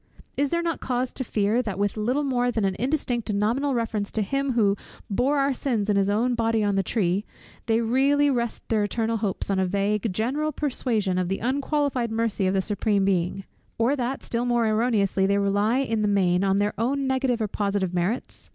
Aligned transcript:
Is 0.35 0.49
there 0.49 0.63
not 0.63 0.79
cause 0.79 1.13
to 1.13 1.23
fear, 1.23 1.61
that 1.61 1.77
with 1.77 1.95
little 1.95 2.23
more 2.23 2.49
than 2.49 2.65
an 2.65 2.75
indistinct 2.79 3.29
and 3.29 3.39
nominal 3.39 3.75
reference 3.75 4.09
to 4.13 4.23
Him 4.23 4.53
who 4.53 4.75
"bore 5.11 5.37
our 5.37 5.53
sins 5.53 5.91
in 5.91 5.95
his 5.95 6.09
own 6.09 6.33
body 6.33 6.63
on 6.63 6.73
the 6.73 6.81
tree," 6.81 7.23
they 7.67 7.81
really 7.81 8.27
rest 8.31 8.67
their 8.69 8.83
eternal 8.83 9.17
hopes 9.17 9.51
on 9.51 9.59
a 9.59 9.67
vague, 9.67 10.11
general 10.11 10.51
persuasion 10.51 11.19
of 11.19 11.29
the 11.29 11.37
unqualified 11.37 12.09
mercy 12.09 12.47
of 12.47 12.55
the 12.55 12.63
Supreme 12.63 13.05
Being; 13.05 13.43
or 13.77 13.95
that, 13.95 14.23
still 14.23 14.43
more 14.45 14.65
erroneously, 14.65 15.27
they 15.27 15.37
rely 15.37 15.77
in 15.77 16.01
the 16.01 16.07
main, 16.07 16.43
on 16.43 16.57
their 16.57 16.73
own 16.79 17.05
negative 17.05 17.39
or 17.39 17.47
positive 17.47 17.93
merits? 17.93 18.49